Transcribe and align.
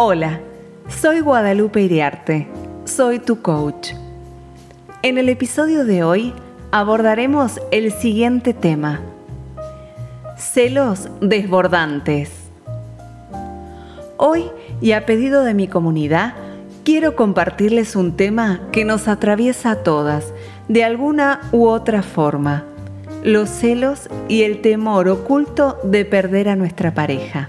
Hola, 0.00 0.38
soy 0.86 1.18
Guadalupe 1.18 1.80
Iriarte, 1.80 2.46
soy 2.84 3.18
tu 3.18 3.42
coach. 3.42 3.94
En 5.02 5.18
el 5.18 5.28
episodio 5.28 5.84
de 5.84 6.04
hoy 6.04 6.32
abordaremos 6.70 7.60
el 7.72 7.90
siguiente 7.90 8.54
tema. 8.54 9.00
Celos 10.36 11.08
desbordantes. 11.20 12.30
Hoy, 14.18 14.44
y 14.80 14.92
a 14.92 15.04
pedido 15.04 15.42
de 15.42 15.54
mi 15.54 15.66
comunidad, 15.66 16.34
quiero 16.84 17.16
compartirles 17.16 17.96
un 17.96 18.16
tema 18.16 18.60
que 18.70 18.84
nos 18.84 19.08
atraviesa 19.08 19.72
a 19.72 19.82
todas, 19.82 20.32
de 20.68 20.84
alguna 20.84 21.40
u 21.50 21.66
otra 21.66 22.04
forma. 22.04 22.62
Los 23.24 23.48
celos 23.48 24.08
y 24.28 24.44
el 24.44 24.60
temor 24.60 25.08
oculto 25.08 25.76
de 25.82 26.04
perder 26.04 26.50
a 26.50 26.54
nuestra 26.54 26.94
pareja. 26.94 27.48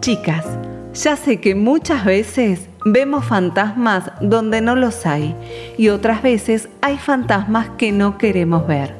Chicas, 0.00 0.46
ya 0.94 1.16
sé 1.16 1.40
que 1.40 1.54
muchas 1.54 2.04
veces 2.04 2.68
vemos 2.84 3.24
fantasmas 3.24 4.12
donde 4.20 4.60
no 4.60 4.76
los 4.76 5.06
hay 5.06 5.34
y 5.76 5.88
otras 5.88 6.22
veces 6.22 6.68
hay 6.82 6.98
fantasmas 6.98 7.70
que 7.76 7.92
no 7.92 8.16
queremos 8.16 8.66
ver. 8.66 8.94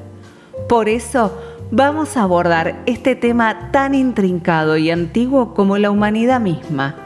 Por 0.69 0.89
eso 0.89 1.39
vamos 1.70 2.17
a 2.17 2.23
abordar 2.23 2.83
este 2.87 3.15
tema 3.15 3.70
tan 3.70 3.95
intrincado 3.95 4.77
y 4.77 4.91
antiguo 4.91 5.55
como 5.55 5.79
la 5.79 5.91
humanidad 5.91 6.41
misma, 6.41 6.97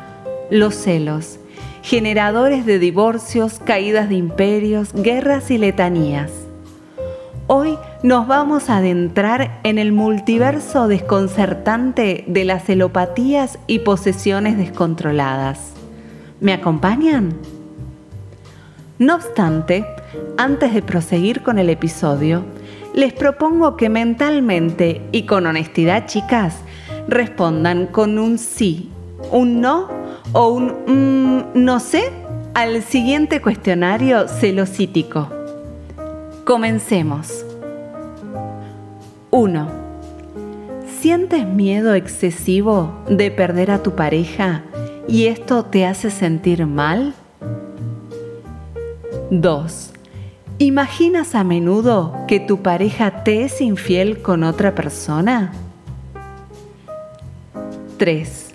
los 0.51 0.74
celos, 0.74 1.39
generadores 1.83 2.64
de 2.64 2.78
divorcios, 2.78 3.61
caídas 3.64 4.09
de 4.09 4.14
imperios, 4.14 4.92
guerras 4.95 5.50
y 5.50 5.59
letanías. 5.59 6.48
Hoy 7.51 7.79
nos 8.02 8.27
vamos 8.27 8.69
a 8.69 8.77
adentrar 8.77 9.61
en 9.62 9.78
el 9.78 9.91
multiverso 9.91 10.86
desconcertante 10.86 12.27
de 12.27 12.45
las 12.45 12.64
celopatías 12.64 13.59
y 13.67 13.78
posesiones 13.78 14.59
descontroladas. 14.59 15.72
¿Me 16.41 16.53
acompañan? 16.53 17.33
No 18.98 19.14
obstante, 19.14 19.87
antes 20.37 20.75
de 20.75 20.83
proseguir 20.83 21.42
con 21.42 21.59
el 21.59 21.70
episodio, 21.70 22.45
les 22.92 23.14
propongo 23.14 23.78
que 23.78 23.89
mentalmente 23.89 25.00
y 25.11 25.22
con 25.22 25.47
honestidad, 25.47 26.05
chicas, 26.05 26.59
respondan 27.09 27.87
con 27.87 28.19
un 28.19 28.37
sí, 28.37 28.91
un 29.33 29.62
no 29.62 29.89
o 30.34 30.48
un 30.48 30.67
mm, 30.87 31.65
no 31.65 31.81
sé 31.81 32.12
al 32.53 32.83
siguiente 32.83 33.41
cuestionario 33.41 34.28
celocítico. 34.28 35.31
Comencemos. 36.48 37.44
1. 39.39 39.69
¿Sientes 41.00 41.47
miedo 41.47 41.94
excesivo 41.94 43.05
de 43.08 43.31
perder 43.31 43.70
a 43.70 43.84
tu 43.84 43.94
pareja 43.94 44.64
y 45.06 45.27
esto 45.27 45.64
te 45.64 45.86
hace 45.86 46.11
sentir 46.11 46.67
mal? 46.67 47.14
2. 49.31 49.92
¿Imaginas 50.59 51.36
a 51.36 51.44
menudo 51.44 52.16
que 52.27 52.41
tu 52.41 52.62
pareja 52.62 53.22
te 53.22 53.44
es 53.44 53.61
infiel 53.61 54.22
con 54.22 54.42
otra 54.42 54.75
persona? 54.75 55.53
3. 57.97 58.55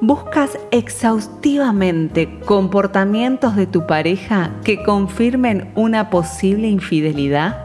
¿Buscas 0.00 0.56
exhaustivamente 0.70 2.38
comportamientos 2.46 3.56
de 3.56 3.66
tu 3.66 3.88
pareja 3.88 4.52
que 4.62 4.84
confirmen 4.84 5.72
una 5.74 6.10
posible 6.10 6.68
infidelidad? 6.68 7.61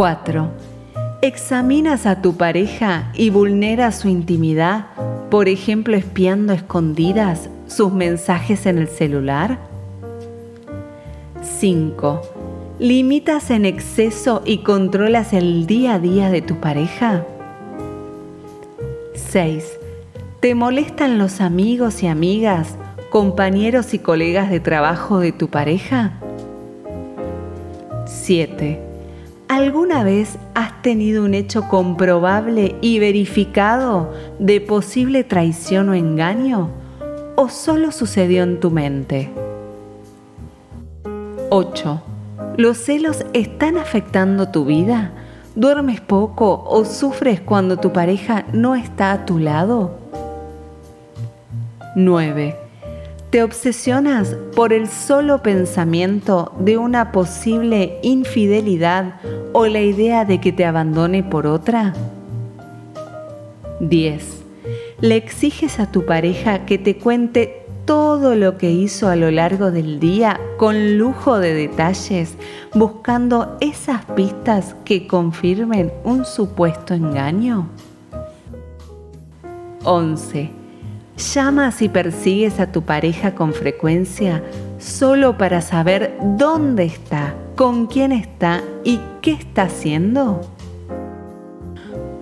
4. 0.00 0.48
¿Examinas 1.20 2.06
a 2.06 2.22
tu 2.22 2.38
pareja 2.38 3.12
y 3.12 3.28
vulneras 3.28 3.98
su 3.98 4.08
intimidad, 4.08 4.86
por 5.30 5.46
ejemplo 5.46 5.94
espiando 5.94 6.54
escondidas 6.54 7.50
sus 7.66 7.92
mensajes 7.92 8.64
en 8.64 8.78
el 8.78 8.88
celular? 8.88 9.58
5. 11.42 12.22
¿Limitas 12.78 13.50
en 13.50 13.66
exceso 13.66 14.40
y 14.46 14.62
controlas 14.62 15.34
el 15.34 15.66
día 15.66 15.96
a 15.96 15.98
día 15.98 16.30
de 16.30 16.40
tu 16.40 16.56
pareja? 16.60 17.26
6 19.12 19.70
¿Te 20.40 20.54
molestan 20.54 21.18
los 21.18 21.42
amigos 21.42 22.02
y 22.02 22.06
amigas, 22.06 22.78
compañeros 23.10 23.92
y 23.92 23.98
colegas 23.98 24.48
de 24.48 24.60
trabajo 24.60 25.18
de 25.18 25.32
tu 25.32 25.48
pareja? 25.48 26.12
7. 28.06 28.89
¿Alguna 29.50 30.04
vez 30.04 30.38
has 30.54 30.80
tenido 30.80 31.24
un 31.24 31.34
hecho 31.34 31.66
comprobable 31.66 32.76
y 32.80 33.00
verificado 33.00 34.12
de 34.38 34.60
posible 34.60 35.24
traición 35.24 35.88
o 35.88 35.94
engaño? 35.94 36.70
¿O 37.34 37.48
solo 37.48 37.90
sucedió 37.90 38.44
en 38.44 38.60
tu 38.60 38.70
mente? 38.70 39.28
8. 41.48 42.00
¿Los 42.58 42.76
celos 42.76 43.24
están 43.32 43.76
afectando 43.76 44.50
tu 44.50 44.66
vida? 44.66 45.10
¿Duermes 45.56 46.00
poco 46.00 46.62
o 46.64 46.84
sufres 46.84 47.40
cuando 47.40 47.76
tu 47.76 47.92
pareja 47.92 48.44
no 48.52 48.76
está 48.76 49.10
a 49.10 49.26
tu 49.26 49.40
lado? 49.40 49.98
9. 51.96 52.59
¿Te 53.30 53.44
obsesionas 53.44 54.36
por 54.56 54.72
el 54.72 54.88
solo 54.88 55.40
pensamiento 55.40 56.52
de 56.58 56.78
una 56.78 57.12
posible 57.12 58.00
infidelidad 58.02 59.20
o 59.52 59.66
la 59.66 59.80
idea 59.80 60.24
de 60.24 60.40
que 60.40 60.50
te 60.50 60.64
abandone 60.64 61.22
por 61.22 61.46
otra? 61.46 61.94
10. 63.78 64.42
¿Le 65.00 65.14
exiges 65.14 65.78
a 65.78 65.92
tu 65.92 66.04
pareja 66.04 66.66
que 66.66 66.76
te 66.76 66.96
cuente 66.98 67.62
todo 67.84 68.34
lo 68.34 68.58
que 68.58 68.72
hizo 68.72 69.08
a 69.08 69.14
lo 69.14 69.30
largo 69.30 69.70
del 69.70 70.00
día 70.00 70.40
con 70.56 70.98
lujo 70.98 71.38
de 71.38 71.54
detalles, 71.54 72.34
buscando 72.74 73.56
esas 73.60 74.06
pistas 74.06 74.74
que 74.84 75.06
confirmen 75.06 75.92
un 76.02 76.24
supuesto 76.24 76.94
engaño? 76.94 77.68
11 79.84 80.59
¿Llamas 81.20 81.82
y 81.82 81.90
persigues 81.90 82.60
a 82.60 82.72
tu 82.72 82.82
pareja 82.82 83.34
con 83.34 83.52
frecuencia 83.52 84.42
solo 84.78 85.36
para 85.36 85.60
saber 85.60 86.16
dónde 86.38 86.84
está, 86.84 87.34
con 87.56 87.88
quién 87.88 88.10
está 88.10 88.62
y 88.84 89.00
qué 89.20 89.32
está 89.32 89.64
haciendo? 89.64 90.40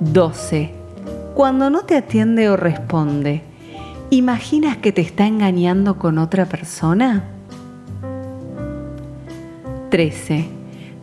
12. 0.01 0.73
Cuando 1.35 1.71
no 1.71 1.83
te 1.83 1.97
atiende 1.97 2.51
o 2.51 2.57
responde, 2.57 3.43
¿imaginas 4.11 4.79
que 4.79 4.91
te 4.91 5.03
está 5.03 5.29
engañando 5.29 5.97
con 5.97 6.19
otra 6.19 6.47
persona? 6.47 7.23
13. 9.91 10.49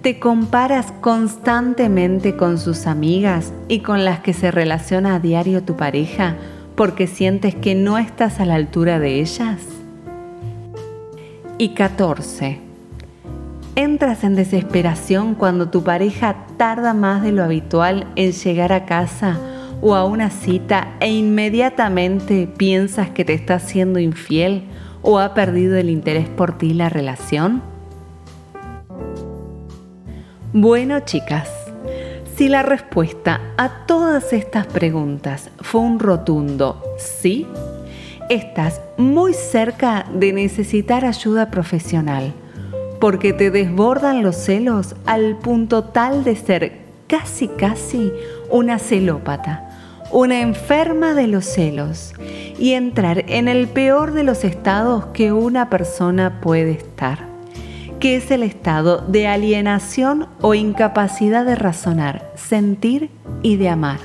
¿Te 0.01 0.19
comparas 0.19 0.91
constantemente 0.99 2.35
con 2.35 2.57
sus 2.57 2.87
amigas 2.87 3.53
y 3.69 3.79
con 3.79 4.03
las 4.03 4.19
que 4.19 4.33
se 4.33 4.51
relaciona 4.51 5.15
a 5.15 5.19
diario 5.19 5.63
tu 5.63 5.77
pareja? 5.77 6.35
Porque 6.75 7.07
sientes 7.07 7.55
que 7.55 7.75
no 7.75 7.97
estás 7.97 8.39
a 8.39 8.45
la 8.45 8.55
altura 8.55 8.99
de 8.99 9.19
ellas? 9.19 9.61
Y 11.57 11.69
14. 11.69 12.59
Entras 13.75 14.23
en 14.23 14.35
desesperación 14.35 15.35
cuando 15.35 15.69
tu 15.69 15.83
pareja 15.83 16.35
tarda 16.57 16.93
más 16.93 17.21
de 17.23 17.31
lo 17.31 17.43
habitual 17.43 18.07
en 18.15 18.31
llegar 18.31 18.71
a 18.73 18.85
casa 18.85 19.37
o 19.81 19.95
a 19.95 20.05
una 20.05 20.29
cita 20.29 20.95
e 20.99 21.11
inmediatamente 21.11 22.47
piensas 22.47 23.09
que 23.09 23.25
te 23.25 23.33
está 23.33 23.59
siendo 23.59 23.99
infiel 23.99 24.63
o 25.01 25.19
ha 25.19 25.33
perdido 25.33 25.77
el 25.77 25.89
interés 25.89 26.27
por 26.27 26.57
ti 26.57 26.73
la 26.73 26.89
relación? 26.89 27.61
Bueno, 30.53 31.01
chicas, 31.01 31.64
si 32.35 32.49
la 32.49 32.63
respuesta 32.63 33.39
a 33.55 33.85
todas 33.85 34.33
estas 34.33 34.67
preguntas 34.67 35.49
fue 35.61 35.81
un 35.81 35.99
rotundo 35.99 36.83
sí, 36.97 37.47
estás 38.29 38.81
muy 38.97 39.33
cerca 39.33 40.05
de 40.13 40.33
necesitar 40.33 41.05
ayuda 41.05 41.49
profesional, 41.49 42.33
porque 42.99 43.31
te 43.31 43.51
desbordan 43.51 44.21
los 44.21 44.35
celos 44.35 44.95
al 45.05 45.37
punto 45.37 45.85
tal 45.85 46.25
de 46.25 46.35
ser 46.35 46.79
casi 47.07 47.47
casi 47.47 48.11
una 48.49 48.79
celópata, 48.79 49.69
una 50.11 50.41
enferma 50.41 51.13
de 51.13 51.27
los 51.27 51.45
celos, 51.45 52.13
y 52.59 52.73
entrar 52.73 53.23
en 53.29 53.47
el 53.47 53.67
peor 53.69 54.11
de 54.11 54.23
los 54.23 54.43
estados 54.43 55.05
que 55.07 55.31
una 55.31 55.69
persona 55.69 56.41
puede 56.41 56.71
estar 56.71 57.34
que 58.05 58.17
es 58.17 58.29
el 58.29 58.43
estado 58.43 58.99
de 58.99 59.25
alienación 59.25 60.27
o 60.41 60.53
incapacidad 60.53 61.43
de 61.43 61.55
razonar, 61.55 62.31
sentir 62.35 63.09
y 63.41 63.55
de 63.55 63.67
amar. 63.67 63.97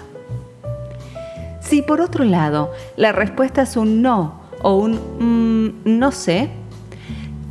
Si 1.60 1.82
por 1.82 2.00
otro 2.00 2.24
lado 2.24 2.72
la 2.96 3.12
respuesta 3.12 3.60
es 3.60 3.76
un 3.76 4.00
no 4.00 4.40
o 4.62 4.76
un 4.76 4.94
mm, 5.18 5.98
no 5.98 6.12
sé, 6.12 6.48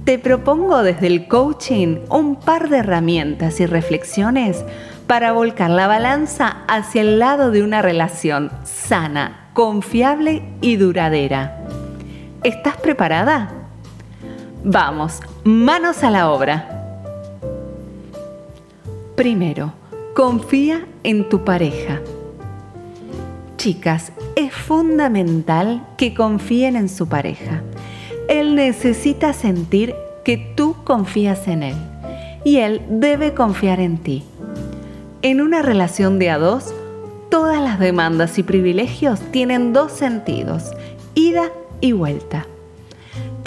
te 0.05 0.17
propongo 0.17 0.81
desde 0.81 1.05
el 1.05 1.27
coaching 1.27 1.99
un 2.09 2.37
par 2.37 2.69
de 2.69 2.77
herramientas 2.77 3.59
y 3.59 3.67
reflexiones 3.67 4.65
para 5.05 5.33
volcar 5.33 5.69
la 5.69 5.85
balanza 5.85 6.63
hacia 6.67 7.01
el 7.01 7.19
lado 7.19 7.51
de 7.51 7.61
una 7.61 7.83
relación 7.83 8.49
sana, 8.63 9.51
confiable 9.53 10.41
y 10.61 10.77
duradera. 10.77 11.63
¿Estás 12.41 12.75
preparada? 12.77 13.51
Vamos, 14.63 15.21
manos 15.49 16.03
a 16.03 16.11
la 16.11 16.29
obra. 16.29 16.69
Primero, 19.15 19.73
confía 20.13 20.85
en 21.03 21.27
tu 21.27 21.43
pareja. 21.43 22.01
Chicas, 23.57 24.11
es 24.35 24.53
fundamental 24.53 25.85
que 25.97 26.13
confíen 26.13 26.75
en 26.75 26.87
su 26.87 27.09
pareja. 27.09 27.63
Él 28.27 28.53
necesita 28.53 29.33
sentir 29.33 29.95
que 30.23 30.37
tú 30.55 30.75
confías 30.83 31.47
en 31.47 31.63
él 31.63 31.75
y 32.43 32.57
él 32.57 32.81
debe 32.87 33.33
confiar 33.33 33.79
en 33.79 33.97
ti. 33.97 34.23
En 35.23 35.41
una 35.41 35.63
relación 35.63 36.19
de 36.19 36.29
a 36.29 36.37
dos, 36.37 36.75
todas 37.31 37.59
las 37.59 37.79
demandas 37.79 38.37
y 38.37 38.43
privilegios 38.43 39.19
tienen 39.31 39.73
dos 39.73 39.93
sentidos, 39.93 40.71
ida 41.15 41.45
y 41.81 41.93
vuelta. 41.93 42.45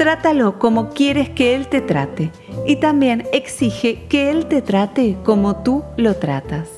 Trátalo 0.02 0.58
como 0.58 0.88
quieres 0.88 1.30
que 1.30 1.54
él 1.54 1.68
te 1.68 1.80
trate 1.80 2.32
y 2.66 2.74
también 2.74 3.24
exige 3.32 4.02
que 4.08 4.32
él 4.32 4.46
te 4.46 4.60
trate 4.60 5.16
como 5.22 5.62
tú 5.62 5.84
lo 5.96 6.16
tratas. 6.16 6.68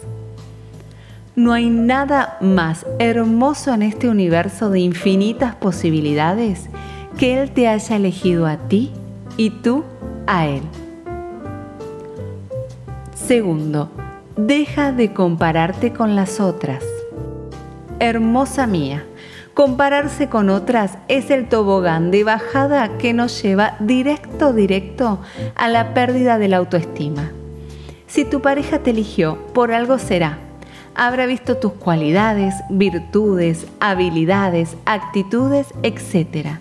No 1.35 1.55
hay 1.55 1.71
nada 1.71 2.37
más 2.43 2.85
hermoso 2.99 3.73
en 3.73 3.81
este 3.81 4.11
universo 4.11 4.69
de 4.69 4.81
infinitas 4.81 5.55
posibilidades 5.55 6.69
que 7.17 7.41
Él 7.41 7.50
te 7.50 7.67
haya 7.67 7.97
elegido 7.97 8.47
a 8.47 8.59
ti 8.59 8.93
y 9.38 9.49
tú 9.49 9.85
a 10.26 10.47
Él. 10.47 10.61
Segundo, 13.15 13.91
deja 14.37 14.93
de 14.93 15.15
compararte 15.15 15.94
con 15.94 16.15
las 16.15 16.41
otras. 16.41 16.85
Hermosa 18.00 18.67
mía, 18.67 19.06
compararse 19.55 20.29
con 20.29 20.51
otras 20.51 20.99
es 21.09 21.31
el 21.31 21.49
tobogán 21.49 22.11
de 22.11 22.25
bajada 22.25 22.99
que 22.99 23.12
nos 23.12 23.41
lleva 23.41 23.77
directo, 23.79 24.53
directo 24.53 25.21
a 25.55 25.69
la 25.69 25.95
pérdida 25.95 26.39
de 26.39 26.49
la 26.49 26.59
autoestima. 26.59 27.31
Si 28.09 28.25
tu 28.25 28.43
pareja 28.43 28.81
te 28.81 28.91
eligió, 28.91 29.39
por 29.55 29.73
algo 29.73 29.99
será. 29.99 30.39
Habrá 30.97 31.27
visto 31.27 31.56
tus 31.56 31.73
cualidades, 31.73 32.55
virtudes, 32.69 33.67
habilidades, 33.81 34.77
actitudes, 34.85 35.69
etc. 35.83 36.59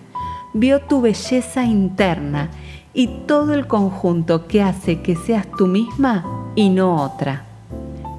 Vio 0.53 0.81
tu 0.81 1.01
belleza 1.01 1.65
interna 1.65 2.49
y 2.93 3.07
todo 3.27 3.53
el 3.53 3.67
conjunto 3.67 4.47
que 4.47 4.61
hace 4.61 5.01
que 5.01 5.15
seas 5.15 5.47
tú 5.57 5.67
misma 5.67 6.51
y 6.55 6.69
no 6.69 7.03
otra. 7.03 7.43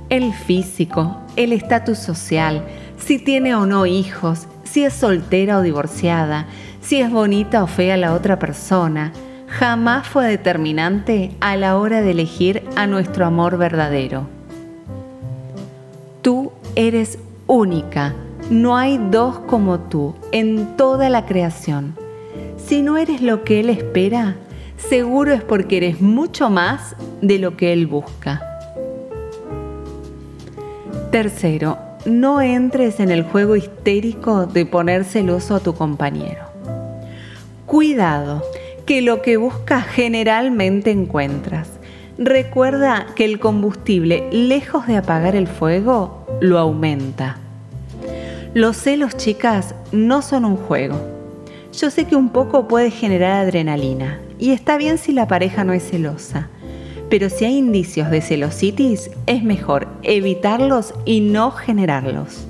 El 0.09 0.33
físico, 0.33 1.17
el 1.37 1.53
estatus 1.53 1.99
social, 1.99 2.65
si 2.99 3.19
tiene 3.19 3.55
o 3.55 3.67
no 3.67 3.87
hijos, 3.87 4.47
si 4.75 4.85
es 4.85 4.95
soltera 4.95 5.59
o 5.59 5.63
divorciada, 5.63 6.47
si 6.81 7.01
es 7.01 7.09
bonita 7.09 7.63
o 7.63 7.69
fea 7.69 7.97
la 7.97 8.13
otra 8.13 8.41
persona, 8.41 9.13
jamás 9.47 10.09
fue 10.09 10.27
determinante 10.27 11.31
a 11.39 11.57
la 11.57 11.79
hora 11.79 12.03
de 12.03 12.11
elegir 12.11 12.65
a 12.75 12.89
nuestro 12.89 13.25
amor 13.25 13.57
verdadero. 13.57 14.27
Tú 16.23 16.51
eres 16.75 17.21
única, 17.47 18.17
no 18.51 18.77
hay 18.77 18.99
dos 19.13 19.39
como 19.47 19.79
tú 19.79 20.17
en 20.33 20.77
toda 20.77 21.09
la 21.09 21.25
creación. 21.25 21.95
Si 22.57 22.83
no 22.83 22.97
eres 22.97 23.23
lo 23.23 23.45
que 23.45 23.61
Él 23.61 23.71
espera, 23.71 24.35
seguro 24.77 25.33
es 25.35 25.45
porque 25.45 25.77
eres 25.77 26.01
mucho 26.01 26.51
más 26.51 26.97
de 27.23 27.39
lo 27.39 27.57
que 27.57 27.73
Él 27.73 27.87
busca. 27.87 28.43
Tercero, 31.13 31.79
no 32.07 32.41
entres 32.41 33.01
en 33.01 33.11
el 33.11 33.23
juego 33.23 33.57
histérico 33.57 34.47
de 34.47 34.67
poner 34.67 35.05
celoso 35.05 35.55
a 35.55 35.61
tu 35.61 35.75
compañero. 35.75 36.45
Cuidado, 37.67 38.43
que 38.87 39.01
lo 39.01 39.23
que 39.23 39.37
buscas 39.37 39.87
generalmente 39.87 40.91
encuentras. 40.91 41.69
Recuerda 42.19 43.07
que 43.17 43.25
el 43.25 43.41
combustible, 43.41 44.29
lejos 44.31 44.87
de 44.87 44.97
apagar 44.97 45.35
el 45.35 45.49
fuego, 45.49 46.27
lo 46.41 46.59
aumenta. 46.59 47.39
Los 48.53 48.77
celos, 48.77 49.17
chicas, 49.17 49.75
no 49.91 50.23
son 50.23 50.45
un 50.45 50.57
juego. 50.57 51.01
Yo 51.73 51.91
sé 51.91 52.05
que 52.05 52.15
un 52.15 52.29
poco 52.29 52.69
puede 52.69 52.91
generar 52.91 53.33
adrenalina, 53.33 54.21
y 54.39 54.53
está 54.53 54.77
bien 54.77 54.99
si 54.99 55.13
la 55.13 55.27
pareja 55.27 55.65
no 55.65 55.73
es 55.73 55.89
celosa. 55.89 56.49
Pero 57.15 57.31
si 57.31 57.45
hay 57.45 57.59
indicios 57.59 58.11
de 58.11 58.21
celositis, 58.21 59.09
es 59.29 59.45
mejor 59.45 59.87
evitarlos 60.03 60.95
y 61.05 61.21
no 61.21 61.53
generarlos. 61.53 62.45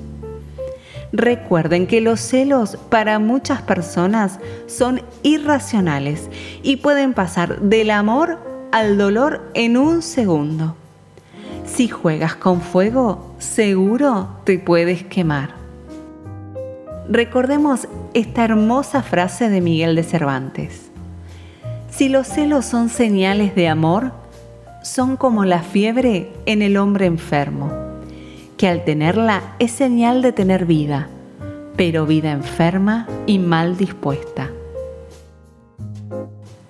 Recuerden 1.11 1.85
que 1.85 2.01
los 2.01 2.19
celos 2.19 2.75
para 2.89 3.19
muchas 3.19 3.61
personas 3.61 4.39
son 4.65 5.03
irracionales 5.21 6.31
y 6.63 6.77
pueden 6.77 7.13
pasar 7.13 7.59
del 7.59 7.91
amor 7.91 8.39
al 8.71 8.97
dolor 8.97 9.51
en 9.53 9.77
un 9.77 10.01
segundo. 10.01 10.75
Si 11.67 11.87
juegas 11.87 12.35
con 12.35 12.59
fuego, 12.59 13.35
seguro 13.37 14.29
te 14.45 14.57
puedes 14.57 15.03
quemar. 15.03 15.53
Recordemos 17.07 17.87
esta 18.15 18.43
hermosa 18.45 19.03
frase 19.03 19.47
de 19.47 19.61
Miguel 19.61 19.95
de 19.95 20.01
Cervantes. 20.01 20.89
Si 21.91 22.09
los 22.09 22.25
celos 22.25 22.65
son 22.65 22.89
señales 22.89 23.53
de 23.53 23.67
amor, 23.67 24.24
son 24.85 25.17
como 25.17 25.45
la 25.45 25.63
fiebre 25.63 26.31
en 26.45 26.61
el 26.61 26.77
hombre 26.77 27.07
enfermo, 27.07 27.71
que 28.55 28.67
al 28.67 28.85
tenerla 28.85 29.41
es 29.57 29.71
señal 29.71 30.21
de 30.21 30.31
tener 30.31 30.67
vida, 30.67 31.09
pero 31.75 32.05
vida 32.05 32.31
enferma 32.31 33.07
y 33.25 33.39
mal 33.39 33.77
dispuesta. 33.77 34.51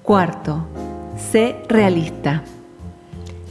Cuarto, 0.02 0.66
sé 1.18 1.58
realista. 1.68 2.44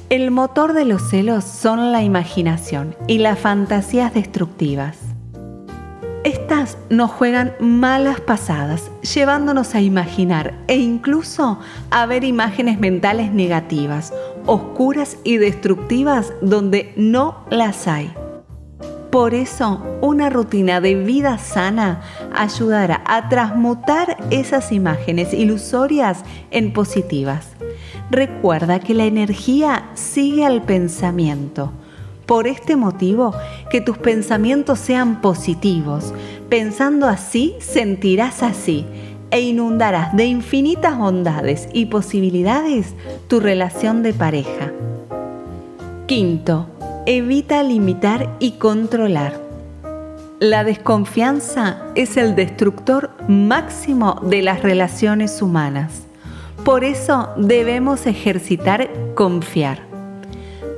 El 0.09 0.31
motor 0.31 0.73
de 0.73 0.87
los 0.87 1.11
celos 1.11 1.45
son 1.45 1.93
la 1.93 2.03
imaginación 2.03 2.97
y 3.07 3.19
las 3.19 3.39
fantasías 3.39 4.15
destructivas. 4.15 4.97
Estas 6.25 6.79
nos 6.89 7.11
juegan 7.11 7.53
malas 7.61 8.19
pasadas, 8.19 8.91
llevándonos 9.03 9.75
a 9.75 9.83
imaginar 9.83 10.55
e 10.69 10.79
incluso 10.79 11.59
a 11.91 12.07
ver 12.07 12.25
imágenes 12.25 12.81
mentales 12.81 13.31
negativas, 13.31 14.11
oscuras 14.47 15.17
y 15.25 15.37
destructivas 15.39 16.33
donde 16.41 16.93
no 16.97 17.45
las 17.51 17.89
hay. 17.89 18.13
Por 19.11 19.33
eso, 19.33 19.81
una 20.01 20.29
rutina 20.29 20.81
de 20.81 20.97
vida 20.97 21.39
sana 21.39 22.03
ayudará 22.35 23.05
a 23.07 23.29
transmutar 23.29 24.17
esas 24.31 24.73
imágenes 24.73 25.33
ilusorias 25.33 26.25
en 26.51 26.73
positivas. 26.73 27.51
Recuerda 28.11 28.81
que 28.81 28.93
la 28.93 29.05
energía 29.05 29.91
sigue 29.95 30.45
al 30.45 30.63
pensamiento 30.63 31.71
por 32.27 32.47
este 32.47 32.75
motivo, 32.75 33.35
que 33.71 33.81
tus 33.81 33.99
pensamientos 33.99 34.79
sean 34.79 35.21
positivos. 35.21 36.13
Pensando 36.49 37.07
así, 37.07 37.55
sentirás 37.61 38.43
así 38.43 38.87
e 39.35 39.41
inundarás 39.41 40.17
de 40.17 40.27
infinitas 40.27 40.97
bondades 40.97 41.69
y 41.73 41.87
posibilidades 41.87 42.95
tu 43.27 43.41
relación 43.41 44.05
de 44.05 44.15
pareja. 44.15 44.71
Quinto, 46.07 46.69
evita 47.05 47.65
limitar 47.65 48.37
y 48.39 48.53
controlar. 48.53 49.41
La 50.39 50.63
desconfianza 50.63 51.83
es 51.97 52.17
el 52.17 52.37
destructor 52.37 53.11
máximo 53.27 54.21
de 54.23 54.41
las 54.43 54.63
relaciones 54.63 55.43
humanas. 55.43 56.03
Por 56.65 56.85
eso 56.85 57.31
debemos 57.37 58.07
ejercitar 58.07 58.89
confiar 59.17 59.95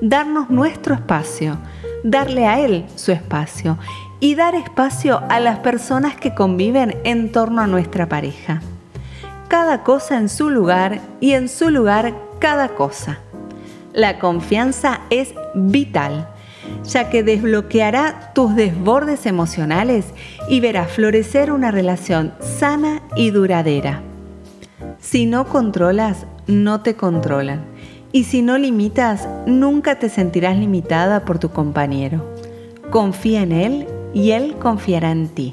darnos 0.01 0.51
nuestro 0.51 0.95
espacio, 0.95 1.57
darle 2.11 2.47
a 2.47 2.61
Él 2.61 2.85
su 2.95 3.11
espacio 3.11 3.79
y 4.21 4.37
dar 4.37 4.55
espacio 4.55 5.23
a 5.29 5.41
las 5.41 5.59
personas 5.59 6.15
que 6.17 6.35
conviven 6.35 6.97
en 7.05 7.33
torno 7.33 7.61
a 7.61 7.67
nuestra 7.67 8.09
pareja. 8.09 8.63
Cada 9.49 9.83
cosa 9.83 10.17
en 10.17 10.29
su 10.29 10.49
lugar 10.49 11.01
y 11.21 11.33
en 11.33 11.49
su 11.49 11.71
lugar 11.71 12.15
cada 12.39 12.69
cosa. 12.69 13.19
La 13.93 14.19
confianza 14.19 15.01
es 15.11 15.35
vital, 15.55 16.29
ya 16.85 17.11
que 17.11 17.23
desbloqueará 17.23 18.33
tus 18.35 18.55
desbordes 18.55 19.27
emocionales 19.27 20.07
y 20.49 20.61
verás 20.61 20.91
florecer 20.91 21.51
una 21.51 21.71
relación 21.71 22.35
sana 22.41 23.03
y 23.17 23.31
duradera. 23.31 24.01
Si 25.01 25.27
no 25.27 25.47
controlas, 25.47 26.27
no 26.47 26.83
te 26.83 26.95
controlan 26.95 27.76
y 28.17 28.25
si 28.25 28.41
no 28.41 28.57
limitas, 28.57 29.29
nunca 29.45 29.99
te 29.99 30.09
sentirás 30.09 30.57
limitada 30.57 31.27
por 31.27 31.39
tu 31.39 31.51
compañero. 31.51 32.25
Confía 32.89 33.43
en 33.43 33.53
él 33.53 33.87
y 34.15 34.31
él 34.31 34.55
confiará 34.59 35.11
en 35.11 35.29
ti. 35.29 35.53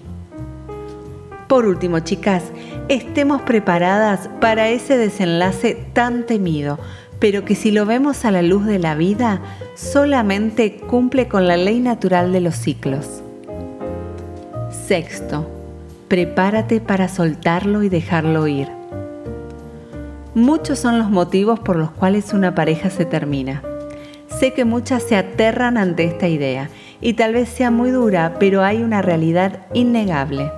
Por 1.50 1.66
último, 1.66 2.00
chicas, 2.00 2.42
estemos 2.88 3.42
preparadas 3.42 4.30
para 4.40 4.70
ese 4.70 4.98
desenlace 4.98 5.78
tan 5.92 6.26
temido, 6.26 6.80
pero 7.20 7.44
que 7.44 7.56
si 7.56 7.70
lo 7.70 7.86
vemos 7.86 8.24
a 8.24 8.32
la 8.32 8.42
luz 8.42 8.66
de 8.66 8.80
la 8.80 8.96
vida, 8.96 9.42
solamente 9.76 10.78
cumple 10.78 11.28
con 11.28 11.50
la 11.50 11.58
ley 11.58 11.82
natural 11.82 12.32
de 12.32 12.40
los 12.40 12.56
ciclos. 12.56 13.22
Sexto, 14.88 15.50
prepárate 16.08 16.80
para 16.80 17.10
soltarlo 17.10 17.84
y 17.84 17.90
dejarlo 17.90 18.48
ir. 18.48 18.70
Muchos 20.36 20.80
son 20.80 20.98
los 20.98 21.12
motivos 21.12 21.60
por 21.60 21.76
los 21.76 21.92
cuales 21.92 22.34
una 22.34 22.56
pareja 22.56 22.90
se 22.90 23.06
termina. 23.06 23.62
Sé 24.40 24.52
que 24.54 24.66
muchas 24.66 25.04
se 25.04 25.16
aterran 25.16 25.78
ante 25.78 26.06
esta 26.06 26.28
idea 26.28 26.72
y 27.02 27.14
tal 27.14 27.34
vez 27.34 27.50
sea 27.50 27.70
muy 27.70 27.92
dura, 27.92 28.38
pero 28.40 28.64
hay 28.64 28.82
una 28.82 29.04
realidad 29.04 29.68
innegable. 29.76 30.52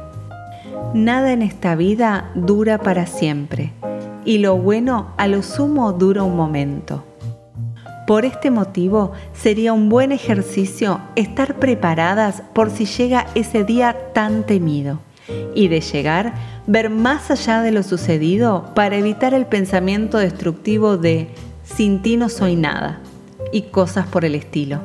Nada 0.93 1.33
en 1.33 1.41
esta 1.41 1.75
vida 1.75 2.31
dura 2.35 2.77
para 2.77 3.05
siempre 3.05 3.73
y 4.23 4.37
lo 4.37 4.55
bueno 4.57 5.13
a 5.17 5.27
lo 5.27 5.43
sumo 5.43 5.91
dura 5.91 6.23
un 6.23 6.37
momento. 6.37 7.03
Por 8.07 8.23
este 8.23 8.51
motivo 8.51 9.11
sería 9.33 9.73
un 9.73 9.89
buen 9.89 10.13
ejercicio 10.13 11.01
estar 11.17 11.55
preparadas 11.55 12.43
por 12.53 12.69
si 12.69 12.85
llega 12.85 13.25
ese 13.35 13.65
día 13.65 14.13
tan 14.13 14.43
temido 14.45 14.99
y 15.53 15.67
de 15.67 15.81
llegar 15.81 16.33
ver 16.67 16.89
más 16.89 17.29
allá 17.31 17.61
de 17.61 17.71
lo 17.71 17.83
sucedido 17.83 18.71
para 18.73 18.95
evitar 18.95 19.33
el 19.33 19.45
pensamiento 19.45 20.17
destructivo 20.17 20.97
de 20.97 21.29
sin 21.63 22.01
ti 22.01 22.17
no 22.17 22.29
soy 22.29 22.55
nada 22.55 22.99
y 23.51 23.63
cosas 23.63 24.07
por 24.07 24.25
el 24.25 24.35
estilo. 24.35 24.81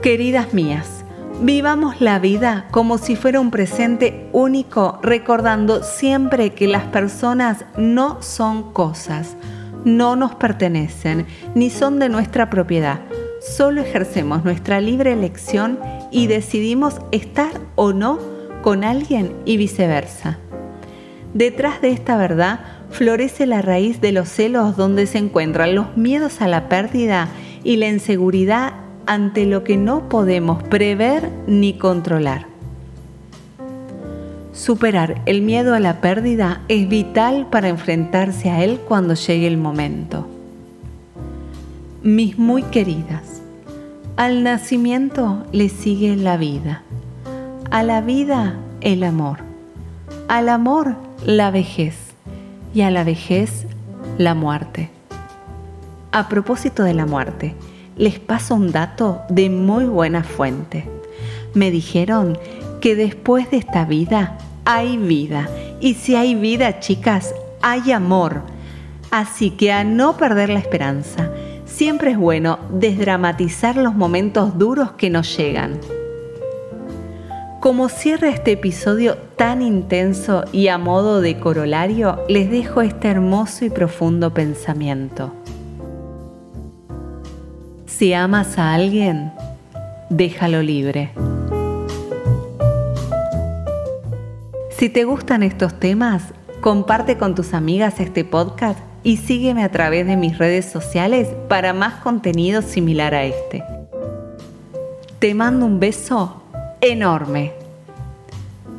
Queridas 0.00 0.52
mías, 0.52 1.04
vivamos 1.42 2.00
la 2.00 2.18
vida 2.18 2.66
como 2.70 2.98
si 2.98 3.16
fuera 3.16 3.40
un 3.40 3.50
presente 3.50 4.28
único, 4.32 4.98
recordando 5.02 5.82
siempre 5.82 6.54
que 6.54 6.66
las 6.66 6.84
personas 6.84 7.64
no 7.76 8.22
son 8.22 8.72
cosas, 8.72 9.36
no 9.84 10.16
nos 10.16 10.34
pertenecen, 10.34 11.26
ni 11.54 11.70
son 11.70 11.98
de 11.98 12.08
nuestra 12.08 12.50
propiedad. 12.50 13.00
Solo 13.40 13.80
ejercemos 13.80 14.44
nuestra 14.44 14.80
libre 14.80 15.12
elección 15.12 15.78
y 16.12 16.28
decidimos 16.28 17.00
estar 17.10 17.52
o 17.74 17.92
no 17.92 18.31
con 18.62 18.84
alguien 18.84 19.32
y 19.44 19.56
viceversa. 19.56 20.38
Detrás 21.34 21.82
de 21.82 21.90
esta 21.90 22.16
verdad 22.16 22.60
florece 22.90 23.46
la 23.46 23.62
raíz 23.62 24.00
de 24.00 24.12
los 24.12 24.28
celos 24.28 24.76
donde 24.76 25.06
se 25.06 25.18
encuentran 25.18 25.74
los 25.74 25.96
miedos 25.96 26.40
a 26.40 26.48
la 26.48 26.68
pérdida 26.68 27.28
y 27.64 27.76
la 27.76 27.88
inseguridad 27.88 28.74
ante 29.06 29.46
lo 29.46 29.64
que 29.64 29.76
no 29.76 30.08
podemos 30.08 30.62
prever 30.62 31.28
ni 31.46 31.74
controlar. 31.74 32.46
Superar 34.52 35.22
el 35.26 35.42
miedo 35.42 35.74
a 35.74 35.80
la 35.80 36.00
pérdida 36.00 36.60
es 36.68 36.88
vital 36.88 37.48
para 37.50 37.68
enfrentarse 37.68 38.50
a 38.50 38.62
él 38.62 38.78
cuando 38.86 39.14
llegue 39.14 39.46
el 39.46 39.56
momento. 39.56 40.28
Mis 42.02 42.38
muy 42.38 42.62
queridas, 42.64 43.40
al 44.16 44.42
nacimiento 44.42 45.44
le 45.52 45.70
sigue 45.70 46.14
la 46.16 46.36
vida 46.36 46.82
a 47.72 47.82
la 47.82 48.02
vida 48.02 48.54
el 48.82 49.02
amor, 49.02 49.38
al 50.28 50.50
amor 50.50 50.94
la 51.24 51.50
vejez 51.50 51.96
y 52.74 52.82
a 52.82 52.90
la 52.90 53.02
vejez 53.02 53.64
la 54.18 54.34
muerte. 54.34 54.90
A 56.10 56.28
propósito 56.28 56.82
de 56.82 56.92
la 56.92 57.06
muerte, 57.06 57.54
les 57.96 58.18
paso 58.18 58.56
un 58.56 58.72
dato 58.72 59.22
de 59.30 59.48
muy 59.48 59.86
buena 59.86 60.22
fuente. 60.22 60.86
Me 61.54 61.70
dijeron 61.70 62.36
que 62.82 62.94
después 62.94 63.50
de 63.50 63.56
esta 63.56 63.86
vida 63.86 64.36
hay 64.66 64.98
vida 64.98 65.48
y 65.80 65.94
si 65.94 66.14
hay 66.14 66.34
vida, 66.34 66.78
chicas, 66.78 67.34
hay 67.62 67.90
amor. 67.92 68.42
Así 69.10 69.48
que 69.48 69.72
a 69.72 69.82
no 69.82 70.18
perder 70.18 70.50
la 70.50 70.58
esperanza, 70.58 71.30
siempre 71.64 72.10
es 72.10 72.18
bueno 72.18 72.58
desdramatizar 72.70 73.78
los 73.78 73.94
momentos 73.94 74.58
duros 74.58 74.92
que 74.92 75.08
nos 75.08 75.34
llegan. 75.38 75.80
Como 77.62 77.88
cierra 77.88 78.28
este 78.28 78.50
episodio 78.50 79.16
tan 79.36 79.62
intenso 79.62 80.42
y 80.50 80.66
a 80.66 80.78
modo 80.78 81.20
de 81.20 81.38
corolario, 81.38 82.18
les 82.28 82.50
dejo 82.50 82.82
este 82.82 83.06
hermoso 83.06 83.64
y 83.64 83.70
profundo 83.70 84.34
pensamiento. 84.34 85.32
Si 87.86 88.14
amas 88.14 88.58
a 88.58 88.74
alguien, 88.74 89.30
déjalo 90.10 90.60
libre. 90.60 91.12
Si 94.70 94.88
te 94.88 95.04
gustan 95.04 95.44
estos 95.44 95.78
temas, 95.78 96.34
comparte 96.62 97.16
con 97.16 97.36
tus 97.36 97.54
amigas 97.54 98.00
este 98.00 98.24
podcast 98.24 98.80
y 99.04 99.18
sígueme 99.18 99.62
a 99.62 99.70
través 99.70 100.04
de 100.08 100.16
mis 100.16 100.36
redes 100.36 100.66
sociales 100.66 101.28
para 101.48 101.72
más 101.72 102.02
contenido 102.02 102.60
similar 102.60 103.14
a 103.14 103.22
este. 103.22 103.62
Te 105.20 105.32
mando 105.34 105.64
un 105.64 105.78
beso 105.78 106.41
enorme. 106.82 107.52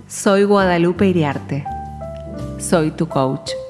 Soy 0.07 0.43
Guadalupe 0.43 1.07
Iriarte. 1.07 1.63
Soy 2.59 2.91
tu 2.91 3.07
coach. 3.07 3.62